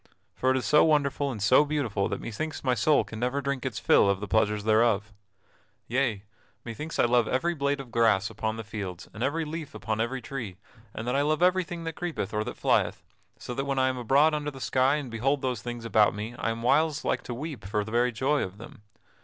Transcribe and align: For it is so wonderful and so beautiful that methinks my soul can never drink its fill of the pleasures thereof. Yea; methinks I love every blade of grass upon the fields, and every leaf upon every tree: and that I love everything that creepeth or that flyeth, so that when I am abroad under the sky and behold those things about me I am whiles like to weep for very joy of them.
For 0.33 0.49
it 0.49 0.57
is 0.57 0.65
so 0.65 0.83
wonderful 0.83 1.29
and 1.31 1.39
so 1.43 1.63
beautiful 1.63 2.09
that 2.09 2.19
methinks 2.19 2.63
my 2.63 2.73
soul 2.73 3.03
can 3.03 3.19
never 3.19 3.39
drink 3.39 3.67
its 3.67 3.77
fill 3.77 4.09
of 4.09 4.19
the 4.19 4.27
pleasures 4.27 4.63
thereof. 4.63 5.13
Yea; 5.87 6.23
methinks 6.65 6.97
I 6.97 7.05
love 7.05 7.27
every 7.27 7.53
blade 7.53 7.79
of 7.79 7.91
grass 7.91 8.27
upon 8.31 8.57
the 8.57 8.63
fields, 8.63 9.07
and 9.13 9.21
every 9.21 9.45
leaf 9.45 9.75
upon 9.75 10.01
every 10.01 10.19
tree: 10.19 10.57
and 10.95 11.07
that 11.07 11.15
I 11.15 11.21
love 11.21 11.43
everything 11.43 11.83
that 11.83 11.93
creepeth 11.93 12.33
or 12.33 12.43
that 12.45 12.57
flyeth, 12.57 13.03
so 13.37 13.53
that 13.53 13.65
when 13.65 13.77
I 13.77 13.89
am 13.89 13.97
abroad 13.99 14.33
under 14.33 14.49
the 14.49 14.59
sky 14.59 14.95
and 14.95 15.11
behold 15.11 15.43
those 15.43 15.61
things 15.61 15.85
about 15.85 16.15
me 16.15 16.33
I 16.39 16.49
am 16.49 16.63
whiles 16.63 17.05
like 17.05 17.21
to 17.25 17.35
weep 17.35 17.63
for 17.63 17.83
very 17.83 18.11
joy 18.11 18.41
of 18.41 18.57
them. 18.57 18.81